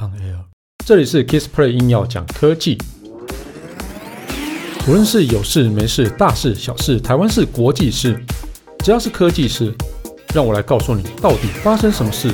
[0.00, 0.46] On Air，
[0.86, 2.78] 这里是 Kissplay 硬要讲科技，
[4.88, 8.18] 无论是有事没事、大事小事、台湾事、国际事，
[8.78, 9.74] 只要是科技事，
[10.34, 12.30] 让我来告诉你到底发生什么事。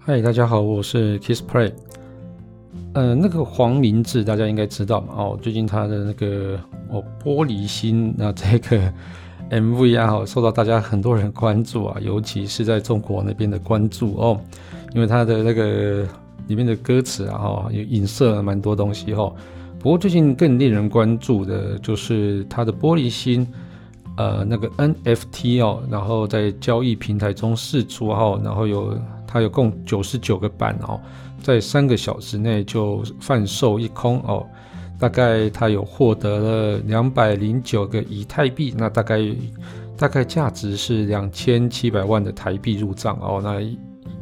[0.00, 1.72] 嗨，大家好，我是 Kissplay。
[2.92, 5.14] 呃，那个黄明志大家应该知道嘛？
[5.16, 6.60] 哦，最近他的那个
[6.90, 8.92] 哦玻璃心那这个
[9.50, 14.40] MV 啊，受到大家很多人关注啊，尤其是在中国那边的关注哦，
[14.94, 16.06] 因为它的那个
[16.48, 19.32] 里面的歌词啊，哈，也影射了蛮多东西哈。
[19.78, 23.46] 不过最近更令人关注的就是他的玻璃心，
[24.16, 31.00] 呃，那个 NFT 哦，然后在交易平台中释出哈，然后有它有共九十九个版哦。
[31.40, 34.44] 在三个小时内就贩售一空哦，
[34.98, 39.20] 大概他有获得了两百零九个以太币，那大概
[39.96, 43.60] 大概价值是两千七百万的台币入账哦，那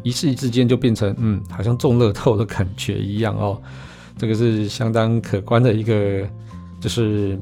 [0.03, 3.61] 一时之间就变成嗯，好像中乐透的感觉一样哦，
[4.19, 6.29] 这个是相当可观的一个
[6.81, 7.39] 就是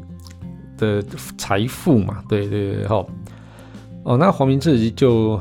[0.78, 1.02] 的
[1.36, 3.08] 财富嘛，对对对，好
[4.04, 5.40] 哦，那黄明志就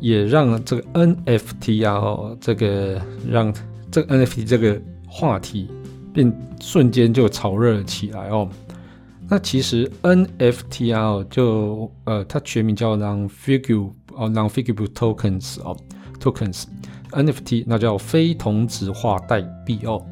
[0.00, 3.52] 也让这个 NFT 啊，哦，这个让。
[3.94, 5.68] 这个 NFT 这个话题
[6.12, 8.48] 便瞬间就炒热了起来哦。
[9.28, 15.76] 那其实 NFT 啊，就呃，它全名叫 Non-Fungible 哦，Non-Fungible Tokens 哦
[16.20, 16.64] ，Tokens
[17.12, 20.04] NFT 那叫非同质化代币哦。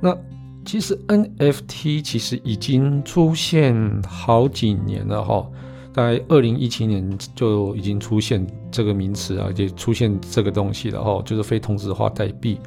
[0.00, 0.16] 那
[0.64, 5.52] 其实 NFT 其实已经出现好几年了哈、哦，
[5.92, 12.58] 大概二零一七年就已经出现这个名词啊，也出现这个东西了哈、哦，就是非同质化代币。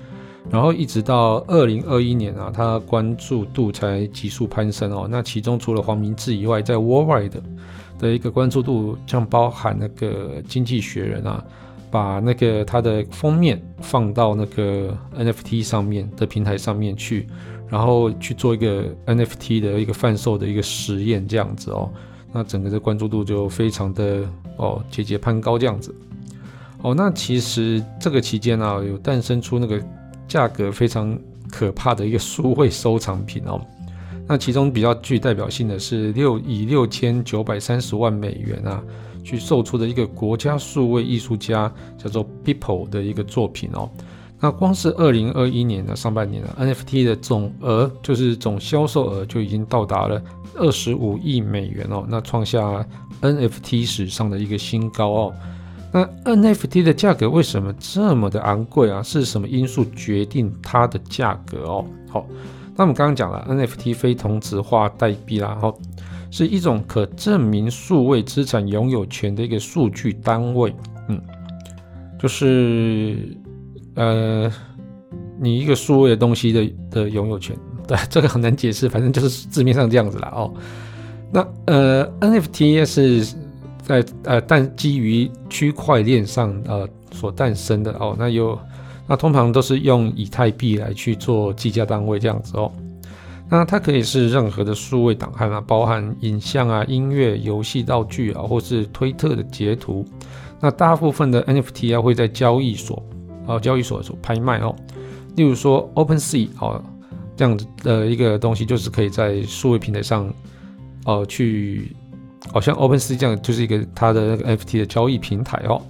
[0.51, 5.07] 然后一直到二零二一年啊，他关注度才急速攀升哦。
[5.09, 7.31] 那其中除了黄明志以外，在 Worldwide
[7.99, 11.43] 的一个关注度，像包含那个《经济学人》啊，
[11.89, 17.27] 把那个他的封面放到那个 NFT 上面的平台上面去，
[17.67, 21.89] 然后去做一个 NFT 的一个贩售的一个实验这样子哦。
[22.31, 24.23] 那整个的关注度就非常的
[24.57, 25.93] 哦节节攀高这样子。
[26.83, 29.81] 哦，那其实这个期间啊，有诞生出那个。
[30.35, 31.17] 价格非常
[31.49, 33.57] 可怕的一个数位收藏品哦，
[34.27, 38.83] 那其中比较具代表性的是六以六千九百三十万美元啊
[39.23, 43.89] 去售出的一个国家数位艺术家叫做 Beeple 的一个作品哦，
[44.41, 50.21] 那光是二零二一年的上半年啊 NFT 的总额就是总销售额就已经到达了
[50.55, 52.85] 二十五亿美元哦，那创下
[53.21, 55.33] NFT 史上的一个新高哦。
[55.95, 59.01] 那 NFT 的价格为什么这么的昂贵啊？
[59.01, 61.85] 是什么因素决定它的价格哦？
[62.09, 62.27] 好，
[62.75, 65.73] 那我们刚刚讲了 NFT 非同质化代币啦，好，
[66.29, 70.75] 是一种可证明数位资产拥有权的一个数据单位。
[71.07, 71.21] 嗯，
[72.19, 73.17] 就是
[73.93, 74.51] 呃，
[75.39, 77.55] 你一个数位的东西的的拥有权，
[77.87, 80.33] 对， 这个很难解释，反正就是字面上这样子啦。
[80.35, 80.53] 哦。
[81.31, 83.44] 那呃，NFT 是。
[83.85, 88.57] 在呃，但基于区块链上呃所诞生的哦，那有
[89.07, 92.71] 那通常都是用以太币来去做计价单位这样子哦。
[93.47, 100.03] 那它可以是任何的数位档案啊，包含影像啊、音乐、游戏道具啊，或是推特的截图。
[100.59, 103.03] 那大部分的 NFT 啊会在交易所
[103.45, 104.75] 啊交易所所拍卖哦。
[105.35, 106.83] 例如说 OpenSea 哦
[107.37, 110.25] 这样子的一个东西，就是可以在数位平台上
[111.05, 111.95] 哦、呃、去。
[112.51, 115.81] 好像 OpenSea 这样就是一个它的那个 NFT 的交易平台哦。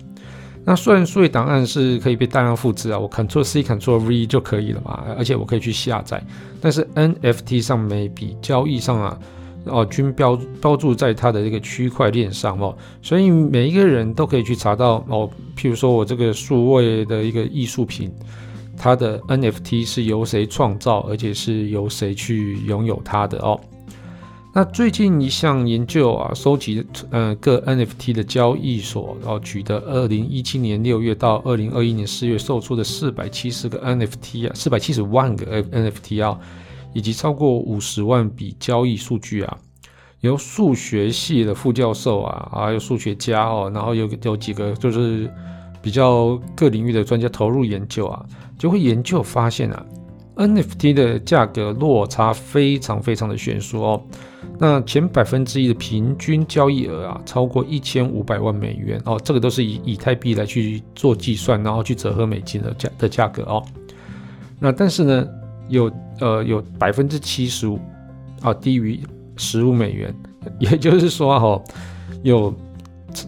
[0.68, 6.20] 那虽然数位档案是可以被大量复制啊，我 Ctrl C Ctrl V 就可以了嘛，而且我可以去下载。
[6.60, 9.20] 但是 NFT 上每笔交易上啊，
[9.66, 15.30] 哦均标标注在它的这个区块链上哦，所以每一个人都可以去查到哦。
[15.56, 18.12] 譬如说我这个数位的一个艺术品，
[18.76, 23.60] 它的 NFT 是由谁创造，而且是由谁去拥有它的哦。
[24.58, 36.40] 那最近一项研究啊，收集呃各 NFT 的交易所，然后取得二零一七年六月到二零二一年四月售出的四百七十个 NFT 啊，四百七十万个 NFT 啊，
[36.94, 39.58] 以及超过五十万笔交易数据啊，
[40.22, 45.30] 由数学系的副教授啊，还有数学家哦，然后有有几个就是
[45.82, 48.26] 比较各领域的专家投入研究啊，
[48.58, 49.86] 就会研究发现啊。
[50.38, 54.04] NFT 的价格落差非常非常的悬殊哦，
[54.58, 63.64] 那前百分之一的平均交易额啊，超过一千五百万美元哦，这个都是以以太币来去做计算，然后去折合美金的价的价格哦。
[64.58, 65.28] 那但是呢，
[65.68, 65.92] 有
[66.22, 67.78] 呃有百分之七十五
[68.42, 69.00] 啊低于
[69.36, 70.16] 十五美元，
[70.60, 71.64] 也就是说哈，
[72.24, 72.54] 有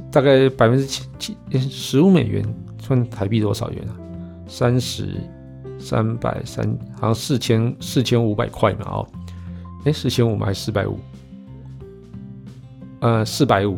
[0.10, 2.42] 大概百分之七七十五美元，
[2.80, 3.92] 算台币多少元啊？
[4.48, 5.10] 三十
[5.78, 9.08] 三百三，好像四千四千五百块嘛哦，
[9.84, 10.46] 哎，四千五吗？
[10.46, 10.98] 还是四百五？
[13.00, 13.78] 呃，四百五，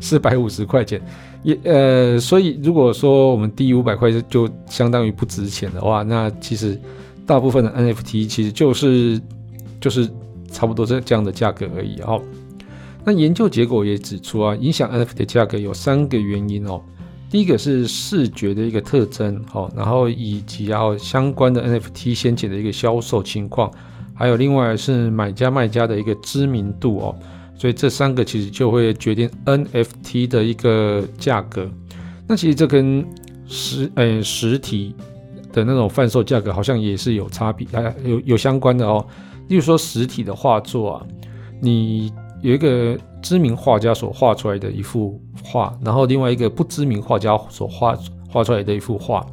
[0.00, 1.00] 四百五十块钱，
[1.42, 6.80] 也呃，所以如果说我们低于五百块就相当于不值钱的话，那其实
[7.26, 9.20] 大部分的 NFT 其实就是
[9.80, 10.08] 就是
[10.50, 12.22] 差不多这这样的价格而已哦。
[13.04, 16.80] 那研究结果也指出啊，影响 NFT 的价格有三个原因哦。
[17.28, 23.70] 第一个是视觉的一个特征哦，然后以及要相关的 NFT 先前的一个销售情况，
[24.14, 27.14] 还有另外是买家卖家的一个知名度哦。
[27.58, 31.68] 所以这三个其实就会决定 NFT 的一个价格。
[32.28, 33.06] 那其实这跟
[33.46, 34.94] 实呃实体
[35.52, 37.66] 的那种贩售价格好像也是有差别，
[38.04, 39.04] 有有相关的哦。
[39.48, 41.06] 例如说实体的画作啊，
[41.60, 42.12] 你
[42.42, 47.96] 有一个知名画家所画出来的一幅画，然后另外一个不知名画家所画
[48.28, 49.24] 画出来的一幅画，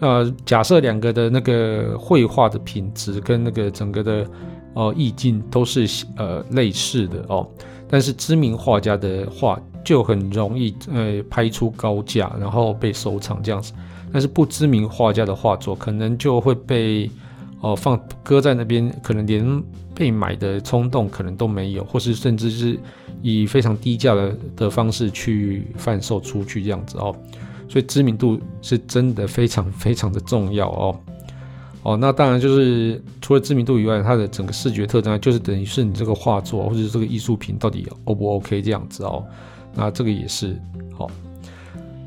[0.00, 4.26] 呃，假设两个的那个绘画的品质跟那个整个的。
[4.74, 7.48] 哦，意境都是呃类似的哦，
[7.88, 13.72] 但是知名画家的画就很容易呃拍出高价，然后被收藏这样子。
[14.12, 17.10] 但是不知名画家的画作可能就会被
[17.60, 19.62] 哦、呃、放搁在那边，可能连
[19.94, 22.78] 被买的冲动可能都没有，或是甚至是
[23.22, 27.14] 以非常低价的的方式去贩售出去这样子哦。
[27.68, 31.00] 所以知名度是真的非常非常的重要哦。
[31.84, 39.22] 哦，那当然就是除了知名度以外，它的整个视觉特征就是等于是你这个画作或者这个艺术品到底 O 不 OK 这样子哦。
[39.74, 40.58] 那这个也是
[40.96, 41.10] 好。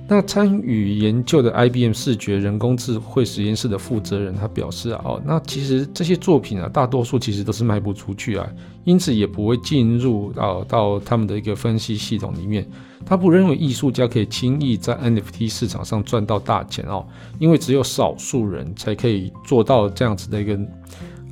[0.09, 8.48] 那参与研究的 IBM 视觉人工智慧实验室的负责人他表示啊，哦，那其实这些作品啊，大多数其实都是卖不出去啊，
[8.86, 12.65] 因此也不会进入到到他们的一个分析系统里面。
[13.06, 17.06] 他不认为艺术家可以轻易在 NFT 市场上赚到大钱哦，
[17.38, 20.57] 因为只有少数人才可以做到这样子的一个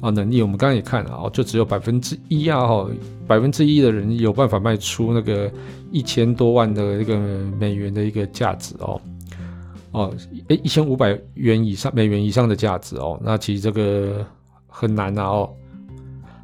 [0.02, 0.42] 啊能力。
[0.42, 2.88] 我们刚刚也看了啊，就只有百分之一啊，哈，
[3.28, 5.52] 百分之一的人有办法卖出那个
[5.92, 7.18] 一千多万的一个
[7.60, 9.02] 美元的一个价值哦，
[9.92, 10.14] 哦，
[10.48, 14.26] 诶，一千五百元以上美元以上的价值哦，那其实这个
[14.68, 15.50] 很难啊哦。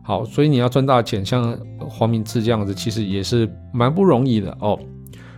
[0.03, 4.77] 好，所以你要赚大钱，像黄明志这样子，其实也是蛮不容易的哦。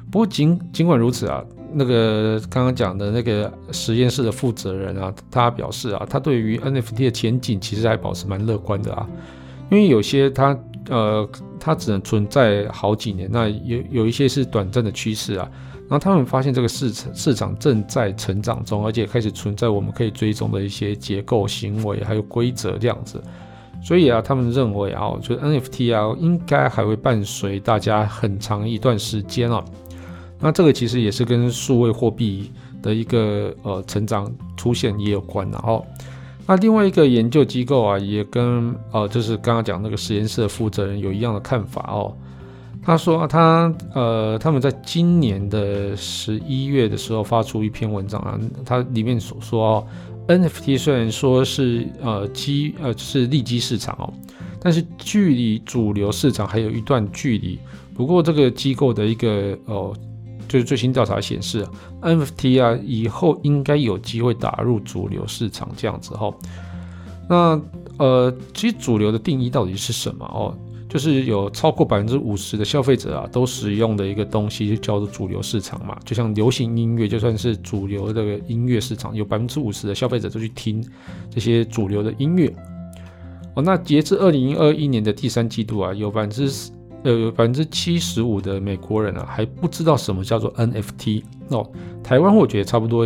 [0.10, 9.08] 不过尽尽管如此啊，那个刚刚讲的那个实验室的负责人啊，他表示啊，他对于 NFT 的前景其实还保持蛮乐观的啊，
[9.72, 10.58] 因为有些它
[10.90, 11.28] 呃
[11.60, 15.50] 它只能存在好几年，那有有一些是短暂的趋势啊，
[15.90, 23.22] 然后他们发现这个市场市场正在成长中，而且开始存在我们可以追踪的一些结构行为还有规则这样子，
[23.82, 29.64] 所以啊，他们认为啊，就 NFT 啊应该还会伴随大家很长一段时间啊。
[30.44, 32.52] 那这个其实也是跟数位货币
[32.82, 35.88] 的一个呃成长出现也有关，然后
[36.46, 42.14] 那另外一个研究机构啊，也跟呃就是刚刚讲那个实验室的负责人有一样的看法哦。
[42.84, 49.88] 他说他呃他们在今年的十一月的时候发出一篇文章啊，他里面所说哦
[50.28, 54.14] ，NFT 虽然说是呃基呃是利基市场哦，
[54.60, 57.58] 但是距离主流市场还有一段距离。
[57.94, 59.96] 不过这个机构的一个呃。
[60.48, 61.66] 就是最新调查显示
[62.02, 66.34] ，NFT 啊以后应该有机会打入主流市场这样子哈。
[67.30, 67.62] 那
[67.98, 70.56] 呃，其实主流的定义到底是什么哦？
[70.90, 75.98] 就是有超过百分之五十的消费者啊都使用的一个东西，就叫做主流市场嘛。
[76.06, 80.86] 就像流行音乐，就算是主流的音乐市场，有百分之五十的消费者都去听
[81.32, 82.54] 这些主流的音乐。
[83.56, 86.52] 哦，那截至二零二一年的第三季度啊，有百分之。
[87.04, 91.70] 呃，百分之七十五的美国人啊，还不知道什么叫做 NFT 哦。
[92.02, 93.06] 台湾我觉得差不多，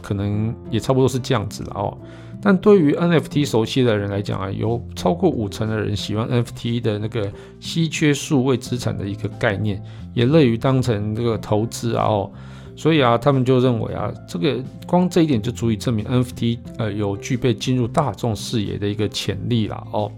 [0.00, 1.98] 可能也差不多是这样子了哦。
[2.40, 7.30] 但对于 NFT 熟悉的人来讲啊，有超过五成的人喜欢 NFT 的那个
[7.60, 9.82] 稀缺数位资产的一个概念，
[10.14, 12.30] 也乐于当成这个投资啊哦。
[12.76, 14.56] 所以啊，他们就认为啊，这个
[14.86, 20.10] 光这一点就足以证明 NFT 呃有具备进入大众视野的一个潜力了哦。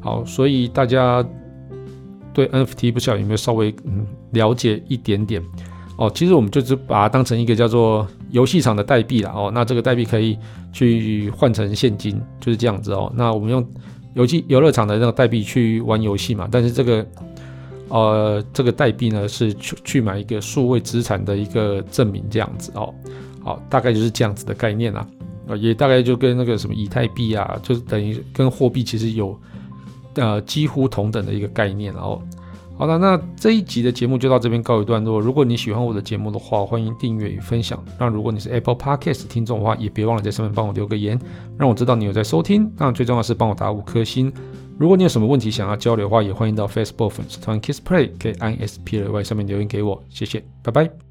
[0.00, 1.24] 好，所以大家。
[2.32, 5.42] 对 NFT 不晓得有没有稍微嗯了解一点点
[5.96, 6.10] 哦？
[6.14, 9.50] 其实我们就是把它当成一个叫做游戏场的代币了哦。
[9.52, 10.38] 那这个代币可以
[10.72, 13.12] 去换成现金，就是这样子哦。
[13.16, 13.66] 那我们用
[14.14, 17.06] 游戏游乐场的那个代币去玩游戏嘛，但是这个
[17.88, 22.94] 呃这个代币呢是去去买一个数位资产的一个证明这样子哦。
[23.42, 25.06] 好，大概就是这样子的概念啦。
[25.48, 29.38] 啊，也大概就跟那个什么以太币啊，就是等于跟货币其实有。
[30.14, 32.22] 呃，几乎同等的一个概念，然后
[32.76, 35.20] 好了，那这一集的节目就到这边告一段落。
[35.20, 37.84] 如果你喜欢我的节目的话，欢迎订阅与分享。
[37.98, 41.20] 那如果你是 Apple Podcast 听众的话，也别忘了在上面帮我留个言，
[41.58, 42.72] 让我知道你有在收听。
[42.78, 44.32] 那最重要是帮我打五颗星。
[44.78, 50.02] 如果你有什么问题想要交流的话，也欢迎到 Facebook 粉丝团 Kiss Play 可以按 S P L Y 上面留言给我。
[50.08, 51.09] 谢谢，拜拜。